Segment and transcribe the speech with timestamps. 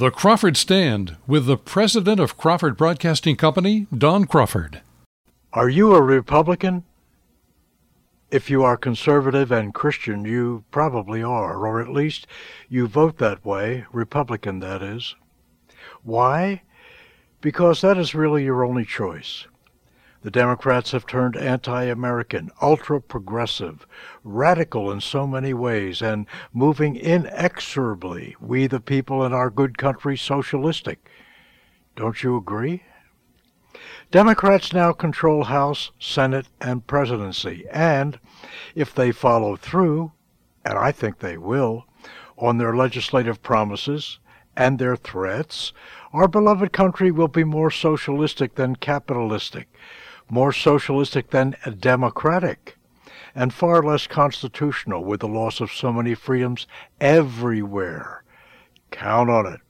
[0.00, 4.80] The Crawford Stand with the president of Crawford Broadcasting Company, Don Crawford.
[5.52, 6.84] Are you a Republican?
[8.30, 12.26] If you are conservative and Christian, you probably are, or at least
[12.70, 15.16] you vote that way, Republican that is.
[16.02, 16.62] Why?
[17.42, 19.48] Because that is really your only choice.
[20.22, 23.86] The Democrats have turned anti American, ultra progressive,
[24.22, 30.18] radical in so many ways, and moving inexorably, we the people in our good country,
[30.18, 31.08] socialistic.
[31.96, 32.82] Don't you agree?
[34.10, 38.20] Democrats now control House, Senate, and presidency, and
[38.74, 40.12] if they follow through,
[40.66, 41.86] and I think they will,
[42.36, 44.18] on their legislative promises
[44.54, 45.72] and their threats,
[46.12, 49.68] our beloved country will be more socialistic than capitalistic
[50.30, 52.76] more socialistic than democratic,
[53.34, 56.66] and far less constitutional with the loss of so many freedoms
[57.00, 58.22] everywhere.
[58.90, 59.60] Count on it.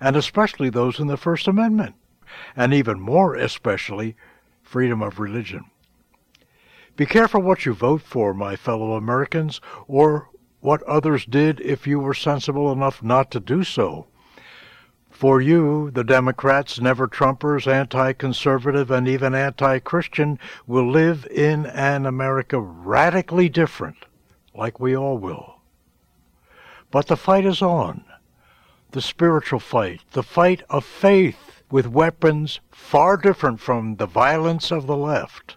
[0.00, 1.94] And especially those in the First Amendment,
[2.56, 4.16] and even more especially
[4.62, 5.64] freedom of religion.
[6.96, 10.28] Be careful what you vote for, my fellow Americans, or
[10.60, 14.06] what others did if you were sensible enough not to do so.
[15.24, 21.64] For you, the Democrats, never Trumpers, anti conservative, and even anti Christian, will live in
[21.64, 23.96] an America radically different,
[24.54, 25.62] like we all will.
[26.90, 28.04] But the fight is on.
[28.90, 34.86] The spiritual fight, the fight of faith, with weapons far different from the violence of
[34.86, 35.56] the left.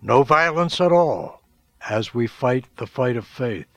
[0.00, 1.42] No violence at all,
[1.86, 3.71] as we fight the fight of faith.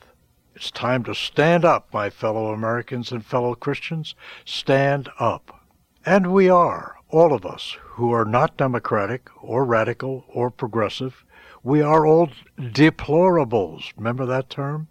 [0.56, 4.16] It's time to stand up, my fellow Americans and fellow Christians.
[4.46, 5.66] Stand up.
[6.06, 11.26] And we are, all of us, who are not democratic or radical or progressive.
[11.62, 13.92] We are all deplorables.
[13.98, 14.88] Remember that term?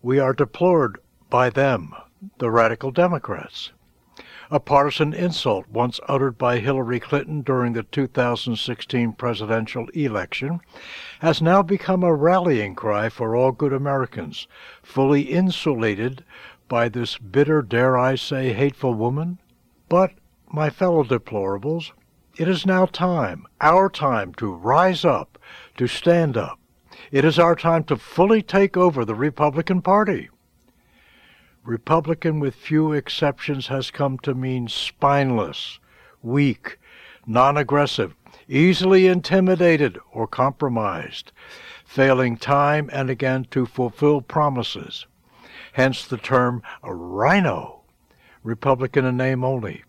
[0.00, 1.94] We are deplored by them,
[2.38, 3.72] the radical Democrats
[4.52, 10.60] a partisan insult once uttered by Hillary Clinton during the 2016 presidential election,
[11.20, 14.46] has now become a rallying cry for all good Americans,
[14.82, 16.22] fully insulated
[16.68, 19.38] by this bitter, dare I say, hateful woman.
[19.88, 20.12] But,
[20.52, 21.92] my fellow deplorables,
[22.36, 25.38] it is now time, our time, to rise up,
[25.78, 26.58] to stand up.
[27.10, 30.28] It is our time to fully take over the Republican Party.
[31.64, 35.78] Republican, with few exceptions, has come to mean spineless,
[36.20, 36.78] weak,
[37.24, 38.16] non aggressive,
[38.48, 41.30] easily intimidated or compromised,
[41.84, 45.06] failing time and again to fulfill promises.
[45.74, 47.82] Hence the term RINO,
[48.42, 49.84] Republican in name only.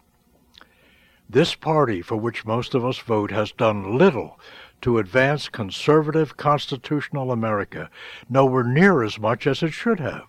[1.27, 4.39] This party, for which most of us vote, has done little
[4.81, 7.89] to advance conservative constitutional America,
[8.29, 10.27] nowhere near as much as it should have.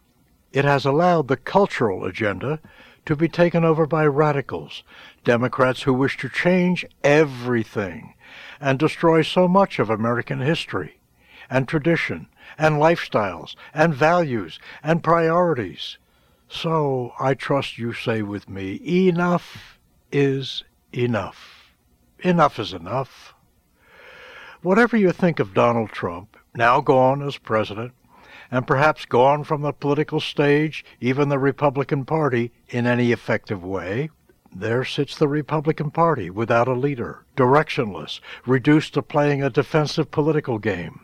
[0.54, 2.60] It has allowed the cultural agenda
[3.06, 4.84] to be taken over by radicals,
[5.24, 8.14] Democrats who wish to change everything
[8.60, 11.00] and destroy so much of American history
[11.50, 15.98] and tradition and lifestyles and values and priorities.
[16.48, 19.80] So I trust you say with me, enough
[20.12, 20.62] is
[20.92, 21.74] enough.
[22.20, 23.34] Enough is enough.
[24.62, 27.92] Whatever you think of Donald Trump, now gone as president,
[28.54, 34.08] and perhaps gone from the political stage, even the Republican Party, in any effective way,
[34.54, 40.60] there sits the Republican Party without a leader, directionless, reduced to playing a defensive political
[40.60, 41.00] game,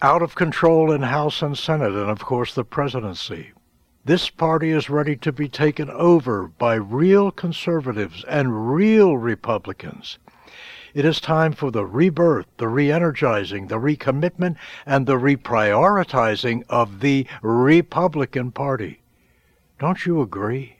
[0.00, 3.52] out of control in House and Senate, and of course the presidency.
[4.06, 10.18] This party is ready to be taken over by real conservatives and real Republicans.
[10.94, 14.54] It is time for the rebirth, the re energizing, the recommitment,
[14.86, 19.00] and the reprioritizing of the Republican Party.
[19.80, 20.76] Don't you agree?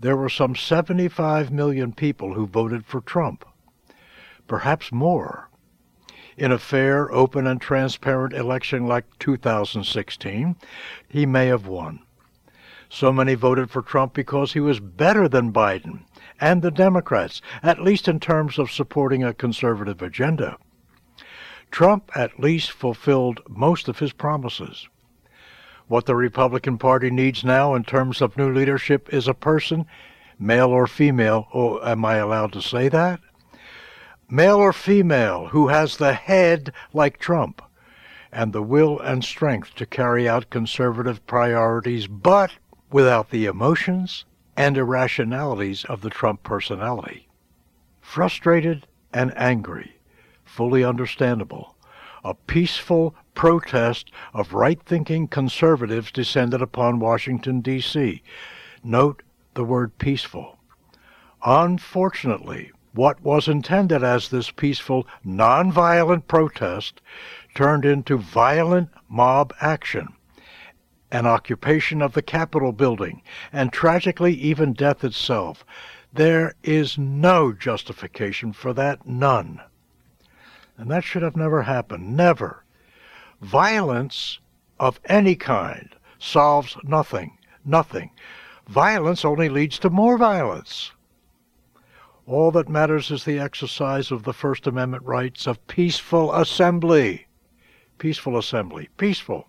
[0.00, 3.44] There were some 75 million people who voted for Trump.
[4.48, 5.48] Perhaps more.
[6.36, 10.56] In a fair, open, and transparent election like 2016,
[11.08, 12.00] he may have won.
[12.88, 16.00] So many voted for Trump because he was better than Biden
[16.40, 20.56] and the Democrats, at least in terms of supporting a conservative agenda.
[21.70, 24.88] Trump at least fulfilled most of his promises.
[25.88, 29.86] What the Republican Party needs now in terms of new leadership is a person,
[30.38, 33.20] male or female, oh, am I allowed to say that?
[34.28, 37.62] Male or female, who has the head like Trump
[38.32, 42.50] and the will and strength to carry out conservative priorities, but
[42.90, 44.24] without the emotions
[44.56, 47.28] and irrationalities of the Trump personality.
[48.00, 49.96] Frustrated and angry,
[50.44, 51.76] fully understandable,
[52.24, 58.22] a peaceful protest of right thinking conservatives descended upon Washington, D.C.
[58.82, 59.22] Note
[59.54, 60.58] the word peaceful.
[61.44, 67.00] Unfortunately, what was intended as this peaceful, nonviolent protest
[67.54, 70.08] turned into violent mob action,
[71.10, 73.22] an occupation of the Capitol building,
[73.52, 75.64] and tragically even death itself.
[76.12, 79.60] There is no justification for that, none.
[80.76, 82.64] And that should have never happened, never.
[83.40, 84.40] Violence
[84.78, 88.10] of any kind solves nothing, nothing.
[88.68, 90.92] Violence only leads to more violence.
[92.26, 97.28] All that matters is the exercise of the First Amendment rights of peaceful assembly.
[97.98, 98.88] Peaceful assembly.
[98.96, 99.46] Peaceful.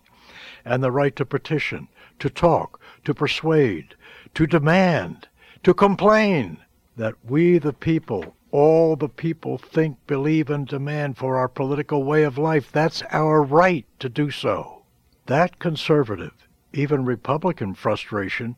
[0.68, 1.88] And the right to petition,
[2.18, 3.94] to talk, to persuade,
[4.34, 5.26] to demand,
[5.62, 6.58] to complain
[6.94, 12.22] that we the people, all the people think, believe, and demand for our political way
[12.22, 12.70] of life.
[12.70, 14.82] That's our right to do so.
[15.24, 16.34] That conservative,
[16.74, 18.54] even Republican frustration,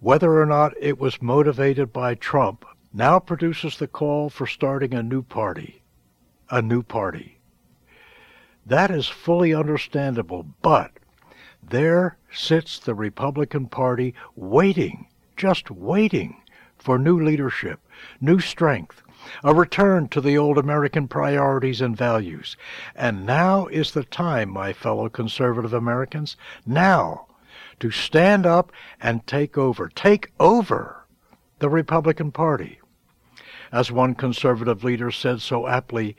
[0.00, 5.02] whether or not it was motivated by Trump, now produces the call for starting a
[5.02, 5.84] new party.
[6.50, 7.38] A new party.
[8.66, 10.90] That is fully understandable, but
[11.70, 16.42] there sits the Republican Party waiting, just waiting
[16.76, 17.80] for new leadership,
[18.20, 19.02] new strength,
[19.42, 22.56] a return to the old American priorities and values.
[22.94, 27.26] And now is the time, my fellow conservative Americans, now
[27.80, 31.06] to stand up and take over, take over
[31.58, 32.80] the Republican Party.
[33.72, 36.16] As one conservative leader said so aptly,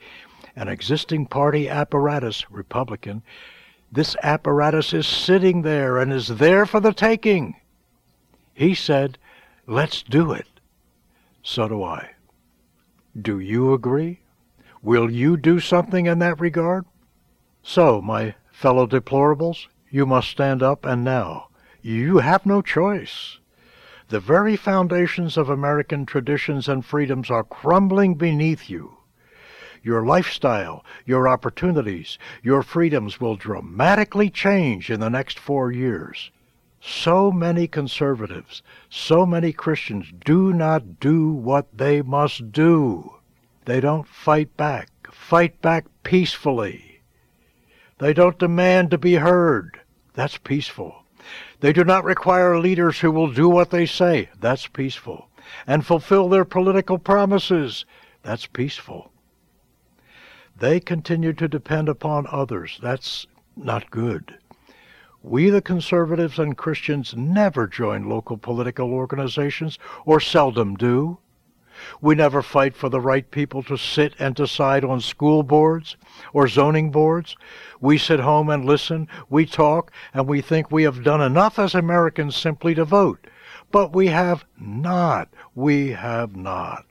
[0.54, 3.22] an existing party apparatus, Republican,
[3.90, 7.56] this apparatus is sitting there and is there for the taking.
[8.52, 9.18] He said,
[9.66, 10.46] let's do it.
[11.42, 12.10] So do I.
[13.20, 14.20] Do you agree?
[14.82, 16.84] Will you do something in that regard?
[17.62, 21.48] So, my fellow deplorables, you must stand up and now.
[21.82, 23.38] You have no choice.
[24.08, 28.97] The very foundations of American traditions and freedoms are crumbling beneath you.
[29.82, 36.30] Your lifestyle, your opportunities, your freedoms will dramatically change in the next four years.
[36.80, 43.14] So many conservatives, so many Christians do not do what they must do.
[43.64, 47.02] They don't fight back, fight back peacefully.
[47.98, 49.80] They don't demand to be heard.
[50.14, 51.02] That's peaceful.
[51.60, 54.30] They do not require leaders who will do what they say.
[54.40, 55.28] That's peaceful.
[55.66, 57.84] And fulfill their political promises.
[58.22, 59.10] That's peaceful.
[60.58, 62.80] They continue to depend upon others.
[62.82, 63.26] That's
[63.56, 64.36] not good.
[65.22, 71.18] We, the conservatives and Christians, never join local political organizations, or seldom do.
[72.00, 75.96] We never fight for the right people to sit and decide on school boards
[76.32, 77.36] or zoning boards.
[77.80, 81.74] We sit home and listen, we talk, and we think we have done enough as
[81.74, 83.28] Americans simply to vote.
[83.70, 85.28] But we have not.
[85.54, 86.84] We have not.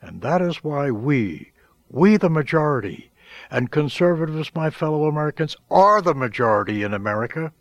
[0.00, 1.50] And that is why we,
[1.90, 3.10] we the majority,
[3.50, 7.52] and conservatives, my fellow Americans, are the majority in America.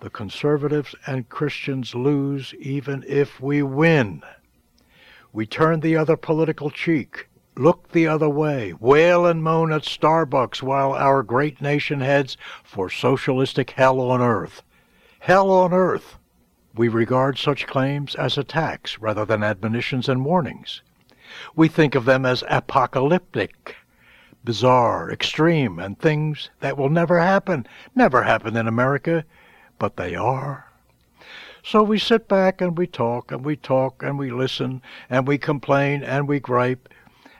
[0.00, 4.22] The conservatives and Christians lose even if we win.
[5.32, 10.62] We turn the other political cheek, look the other way, wail and moan at Starbucks
[10.62, 14.62] while our great nation heads for socialistic hell on earth.
[15.20, 16.18] Hell on earth!
[16.74, 20.82] We regard such claims as attacks rather than admonitions and warnings.
[21.54, 23.76] We think of them as apocalyptic,
[24.44, 29.24] bizarre, extreme, and things that will never happen, never happen in America,
[29.78, 30.70] but they are.
[31.62, 35.38] So we sit back and we talk and we talk and we listen and we
[35.38, 36.90] complain and we gripe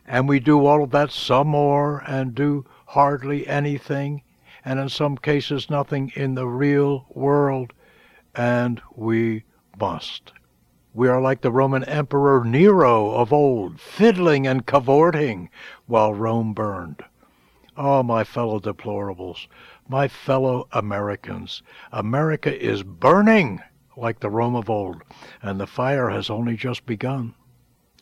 [0.06, 4.22] and we do all of that some more and do hardly anything
[4.64, 7.74] and in some cases nothing in the real world
[8.34, 9.44] and we
[9.78, 10.32] must.
[10.96, 15.50] We are like the Roman Emperor Nero of old, fiddling and cavorting
[15.86, 17.02] while Rome burned.
[17.76, 19.48] Oh, my fellow deplorables,
[19.88, 23.60] my fellow Americans, America is burning!
[23.96, 25.02] like the Rome of old,
[25.42, 27.34] and the fire has only just begun.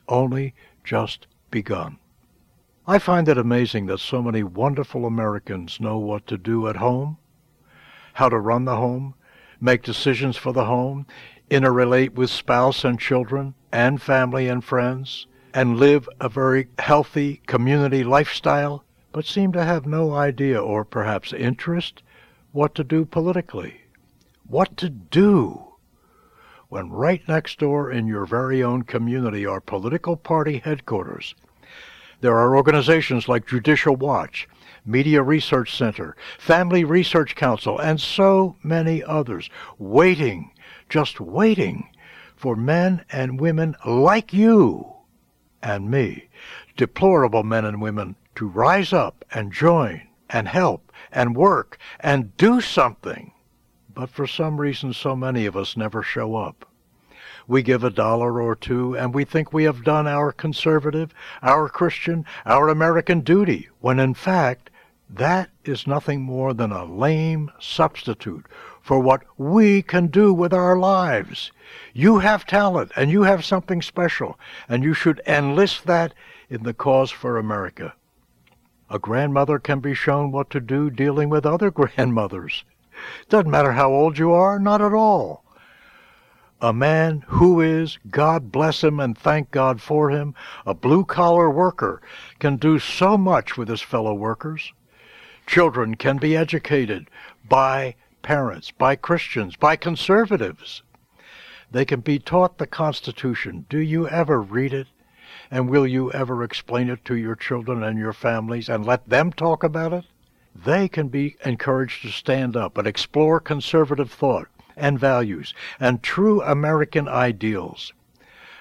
[0.06, 1.96] Only just begun.
[2.87, 7.16] I find it amazing that so many wonderful Americans know what to do at home,
[8.12, 9.14] how to run the home,
[9.62, 11.06] make decisions for the home,
[11.52, 18.02] interrelate with spouse and children, and family and friends, and live a very healthy community
[18.02, 22.02] lifestyle, but seem to have no idea or perhaps interest
[22.52, 23.82] what to do politically.
[24.49, 25.73] What to do?
[26.73, 31.35] when right next door in your very own community are political party headquarters.
[32.23, 34.49] There are organizations like Judicial Watch,
[34.87, 40.50] Media Research Center, Family Research Council, and so many others waiting,
[40.92, 41.88] just waiting
[42.37, 44.92] for men and women like you
[45.62, 46.28] and me,
[46.76, 52.61] deplorable men and women, to rise up and join and help and work and do
[52.61, 53.32] something.
[53.94, 56.68] But for some reason, so many of us never show up.
[57.49, 61.70] We give a dollar or two and we think we have done our conservative, our
[61.70, 64.68] Christian, our American duty, when in fact,
[65.08, 68.44] that is nothing more than a lame substitute
[68.82, 71.52] for what we can do with our lives.
[71.94, 76.12] You have talent and you have something special, and you should enlist that
[76.50, 77.94] in the cause for America.
[78.90, 82.64] A grandmother can be shown what to do dealing with other grandmothers.
[83.28, 85.44] Doesn't matter how old you are, not at all.
[86.60, 90.34] A man who is, God bless him and thank God for him,
[90.64, 92.00] a blue collar worker
[92.38, 94.72] can do so much with his fellow workers.
[95.46, 97.08] Children can be educated
[97.48, 100.83] by parents, by Christians, by conservatives.
[101.71, 103.67] They can be taught the Constitution.
[103.69, 104.88] Do you ever read it?
[105.50, 109.33] And will you ever explain it to your children and your families and let them
[109.33, 110.05] talk about it?
[110.55, 116.43] They can be encouraged to stand up and explore conservative thought and values and true
[116.43, 117.93] American ideals.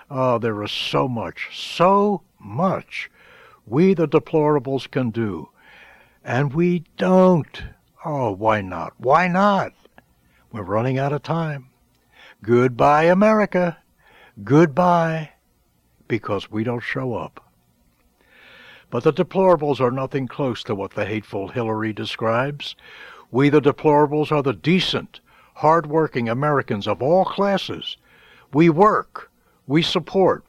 [0.10, 3.10] Oh, there is so much, so much
[3.66, 5.50] we the deplorables can do.
[6.24, 7.64] And we don't.
[8.04, 8.94] Oh, why not?
[8.98, 9.74] Why not?
[10.52, 11.68] We're running out of time.
[12.42, 13.78] Goodbye, America.
[14.44, 15.32] Goodbye.
[16.08, 17.46] Because we don't show up.
[18.90, 22.76] But the deplorables are nothing close to what the hateful Hillary describes.
[23.30, 25.22] We, the deplorables, are the decent,
[25.54, 27.98] hard-working Americans of all classes.
[28.52, 29.32] We work.
[29.68, 30.44] We support.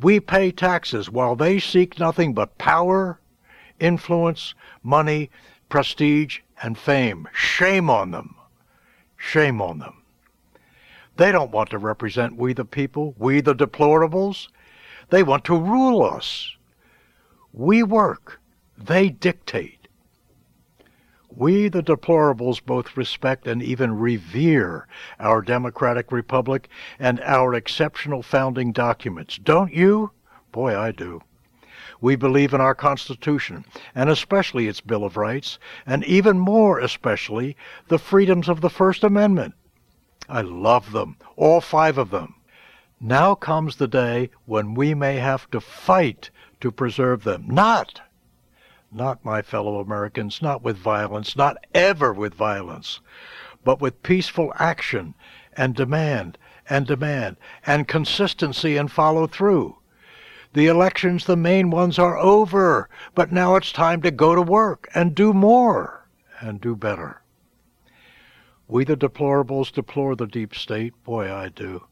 [0.00, 3.20] We pay taxes while they seek nothing but power,
[3.78, 5.30] influence, money,
[5.68, 7.28] prestige, and fame.
[7.32, 8.34] Shame on them.
[9.16, 10.02] Shame on them.
[11.16, 14.48] They don't want to represent we the people, we the deplorables.
[15.10, 16.56] They want to rule us.
[17.52, 18.40] We work.
[18.78, 19.88] They dictate.
[21.34, 24.86] We, the deplorables, both respect and even revere
[25.18, 29.38] our democratic republic and our exceptional founding documents.
[29.38, 30.10] Don't you?
[30.52, 31.22] Boy, I do.
[32.00, 33.64] We believe in our Constitution,
[33.94, 37.56] and especially its Bill of Rights, and even more especially
[37.88, 39.54] the freedoms of the First Amendment.
[40.28, 42.36] I love them, all five of them.
[43.00, 46.30] Now comes the day when we may have to fight
[46.60, 47.46] to preserve them.
[47.48, 48.00] Not,
[48.92, 53.00] not, my fellow Americans, not with violence, not ever with violence,
[53.64, 55.14] but with peaceful action
[55.56, 56.38] and demand
[56.68, 59.76] and demand and consistency and follow through.
[60.52, 64.88] The elections, the main ones, are over, but now it's time to go to work
[64.94, 66.08] and do more
[66.40, 67.22] and do better.
[68.66, 70.92] We the deplorables deplore the deep state.
[71.04, 71.84] Boy, I do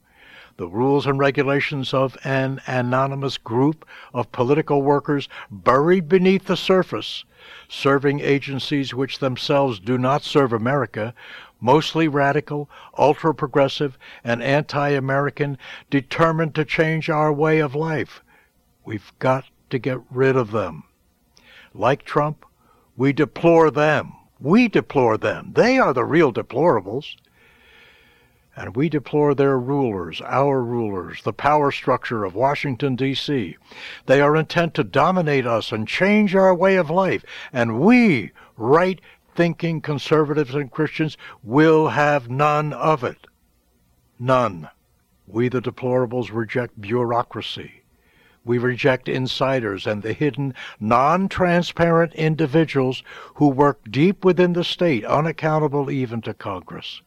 [0.58, 7.24] the rules and regulations of an anonymous group of political workers buried beneath the surface,
[7.68, 11.14] serving agencies which themselves do not serve America,
[11.60, 15.56] mostly radical, ultra progressive, and anti American,
[15.90, 18.20] determined to change our way of life.
[18.88, 20.84] We've got to get rid of them.
[21.74, 22.46] Like Trump,
[22.96, 24.14] we deplore them.
[24.40, 25.52] We deplore them.
[25.54, 27.16] They are the real deplorables
[28.56, 33.58] and we deplore their rulers, our rulers, the power structure of Washington, D.C.
[34.06, 39.02] They are intent to dominate us and change our way of life, and we, right
[39.36, 43.26] thinking conservatives and Christians, will have none of it.
[44.18, 44.70] None.
[45.26, 47.77] We, the deplorables, reject bureaucracy.
[48.44, 53.02] We reject insiders and the hidden, non-transparent individuals
[53.34, 57.02] who work deep within the state, unaccountable even to Congress.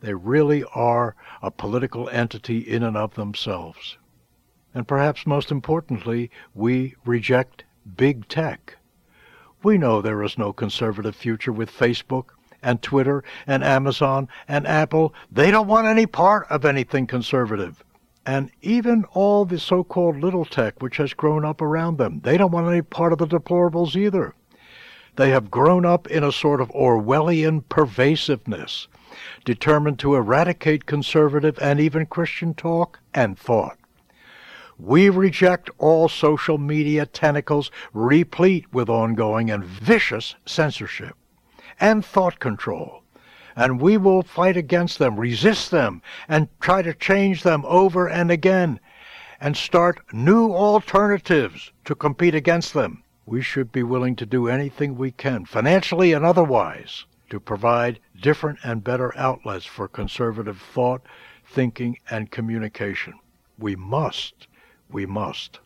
[0.00, 3.98] They really are a political entity in and of themselves.
[4.72, 7.64] And perhaps most importantly, we reject
[7.96, 8.76] big tech.
[9.62, 12.26] We know there is no conservative future with Facebook
[12.62, 15.14] and Twitter and Amazon and Apple.
[15.32, 17.82] They don't want any part of anything conservative.
[18.28, 22.52] And even all the so-called little tech which has grown up around them, they don't
[22.52, 24.34] want any part of the deplorables either.
[25.16, 28.86] They have grown up in a sort of Orwellian pervasiveness
[29.46, 33.78] determined to eradicate conservative and even Christian talk and thought.
[34.78, 41.16] We reject all social media tentacles replete with ongoing and vicious censorship
[41.80, 43.04] and thought control.
[43.58, 48.30] And we will fight against them, resist them, and try to change them over and
[48.30, 48.78] again,
[49.40, 53.02] and start new alternatives to compete against them.
[53.26, 58.60] We should be willing to do anything we can, financially and otherwise, to provide different
[58.62, 61.02] and better outlets for conservative thought,
[61.44, 63.14] thinking, and communication.
[63.58, 64.46] We must,
[64.88, 65.58] we must.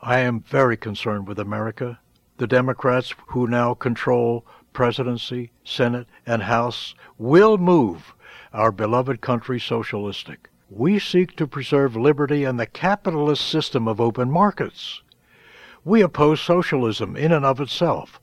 [0.00, 1.98] I am very concerned with America.
[2.36, 8.14] The Democrats who now control presidency, Senate, and House will move
[8.52, 10.50] our beloved country socialistic.
[10.68, 15.00] We seek to preserve liberty and the capitalist system of open markets.
[15.84, 18.20] We oppose socialism in and of itself,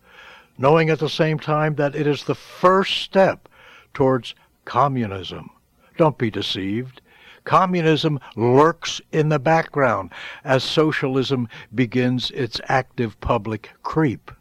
[0.57, 3.49] knowing at the same time that it is the first step
[3.93, 5.49] towards communism.
[5.97, 7.01] Don't be deceived.
[7.43, 10.11] Communism lurks in the background
[10.43, 14.31] as socialism begins its active public creep.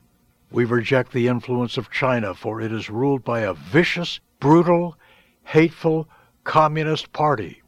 [0.50, 4.97] We reject the influence of China, for it is ruled by a vicious, brutal,
[5.45, 6.09] hateful,
[6.45, 7.62] communist party.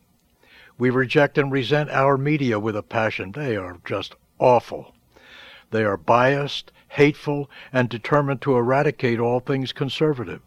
[0.78, 3.32] We reject and resent our media with a passion.
[3.32, 4.94] They are just awful.
[5.70, 10.40] They are biased, hateful, and determined to eradicate all things conservative.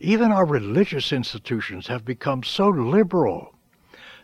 [0.00, 3.54] Even our religious institutions have become so liberal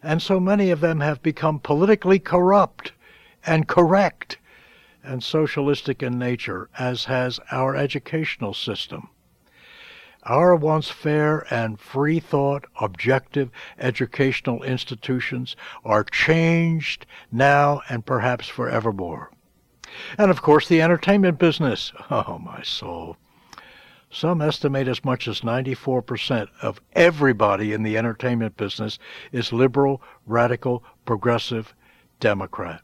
[0.03, 2.93] and so many of them have become politically corrupt
[3.47, 4.39] and correct
[5.05, 9.09] and socialistic in nature, as has our educational system.
[10.25, 19.33] Our once fair and free thought, objective educational institutions are changed now and perhaps forevermore.
[20.17, 21.93] And of course, the entertainment business.
[22.11, 23.17] Oh, my soul.
[24.11, 28.99] Some estimate as much as 94% of everybody in the entertainment business
[29.33, 31.75] is liberal, radical, progressive,
[32.21, 32.83] Democrat.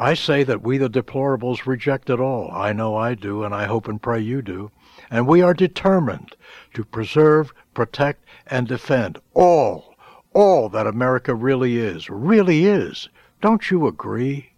[0.00, 2.50] I say that we the deplorables reject it all.
[2.50, 4.72] I know I do, and I hope and pray you do.
[5.12, 6.34] And we are determined
[6.74, 9.94] to preserve, protect, and defend all,
[10.32, 13.08] all that America really is, really is.
[13.40, 14.54] Don't you agree?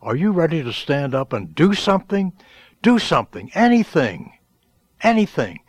[0.00, 2.32] Are you ready to stand up and do something?
[2.82, 4.34] Do something, anything
[5.02, 5.60] anything.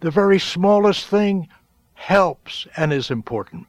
[0.00, 1.48] The very smallest thing
[1.94, 3.66] helps and is important.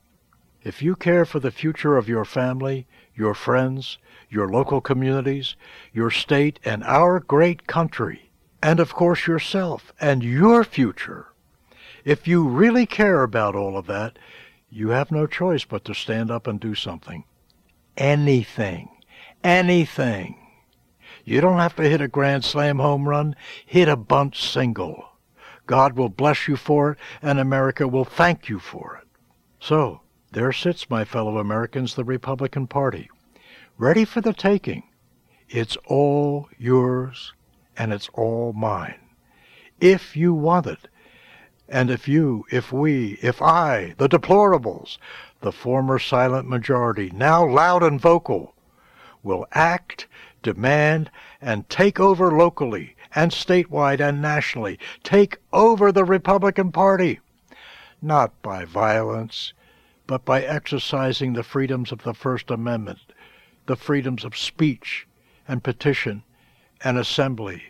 [0.66, 4.00] If you care for the future of your family, your friends,
[4.32, 5.56] your local communities,
[5.94, 8.32] your state, and our great country,
[8.64, 11.28] and of course yourself and your future,
[12.04, 14.18] if you really care about all of that,
[14.68, 17.26] you have no choice but to stand up and do something.
[17.96, 18.90] Anything.
[19.44, 20.36] Anything.
[21.24, 23.36] You don't have to hit a grand slam home run.
[23.68, 25.10] Hit a bunt single.
[25.68, 29.08] God will bless you for it, and America will thank you for it.
[29.60, 30.02] So,
[30.36, 33.10] there sits, my fellow Americans, the Republican Party,
[33.78, 34.84] ready for the taking.
[35.48, 37.32] It's all yours,
[37.78, 39.00] and it's all mine.
[39.80, 40.90] If you want it,
[41.70, 44.98] and if you, if we, if I, the deplorables,
[45.40, 48.56] the former silent majority, now loud and vocal,
[49.24, 50.06] will act
[50.44, 51.10] demand,
[51.42, 54.78] and take over locally and statewide and nationally.
[55.02, 57.22] Take over the Republican Party.
[58.02, 59.54] Not by violence,
[60.08, 63.00] but by exercising the freedoms of the First Amendment,
[63.66, 65.08] the freedoms of speech
[65.48, 66.24] and petition
[66.84, 67.64] and assembly,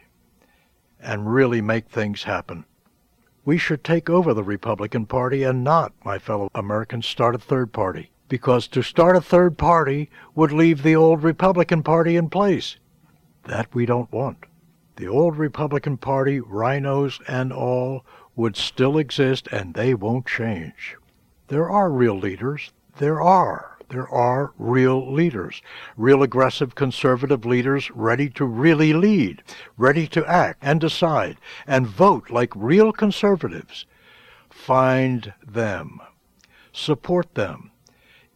[1.00, 2.66] and really make things happen.
[3.46, 7.72] We should take over the Republican Party and not, my fellow Americans, start a third
[7.72, 12.78] party because to start a third party would leave the old Republican Party in place.
[13.44, 14.46] That we don't want.
[14.96, 18.04] The old Republican Party, RINOs and all,
[18.36, 20.98] would still exist and they won't change.
[21.48, 22.72] There are real leaders.
[22.98, 23.78] There are.
[23.90, 25.62] There are real leaders,
[25.96, 29.44] real aggressive conservative leaders ready to really lead,
[29.78, 33.86] ready to act and decide and vote like real conservatives.
[34.50, 36.02] Find them.
[36.72, 37.70] Support them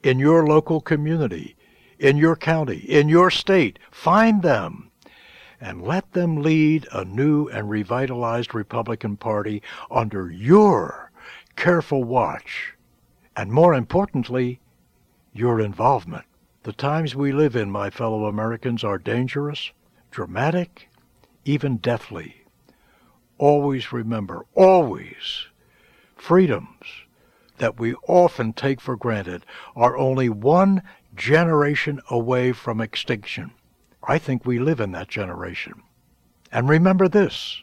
[0.04, 1.56] in your local community,
[1.98, 3.80] in your county, in your state.
[3.90, 4.92] Find them
[5.60, 11.12] and let them lead a new and revitalized Republican Party under your
[11.56, 12.76] careful watch
[13.40, 14.60] and, more importantly,
[15.32, 16.26] your involvement.
[16.64, 19.72] The times we live in, my fellow Americans, are dangerous,
[20.12, 20.90] dramatic,
[21.46, 22.44] even deathly.
[23.38, 25.48] Always remember, always,
[26.18, 26.86] freedoms
[27.60, 30.84] that we often take for granted are only one
[31.16, 33.52] generation away from extinction.
[34.06, 35.82] I think we live in that generation.
[36.52, 37.62] And remember this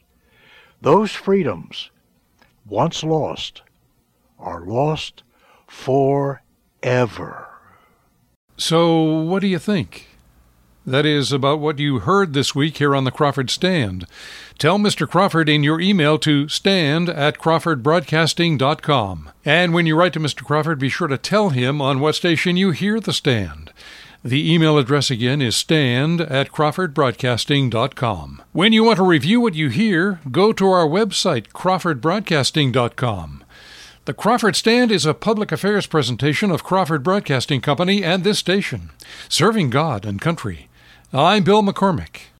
[0.80, 1.90] those freedoms,
[2.64, 3.60] once lost,
[4.38, 5.22] are lost
[5.66, 7.48] forever.
[8.56, 10.08] So, what do you think?
[10.86, 14.06] That is about what you heard this week here on the Crawford Stand.
[14.56, 15.08] Tell Mr.
[15.08, 19.30] Crawford in your email to stand at crawfordbroadcasting.com.
[19.44, 20.44] And when you write to Mr.
[20.44, 23.72] Crawford, be sure to tell him on what station you hear the stand.
[24.24, 28.42] The email address again is stand at crawfordbroadcasting.com.
[28.52, 33.44] When you want to review what you hear, go to our website, crawfordbroadcasting.com.
[34.06, 38.90] The Crawford Stand is a public affairs presentation of Crawford Broadcasting Company and this station,
[39.28, 40.68] serving God and country.
[41.12, 42.26] I'm Bill McCormick.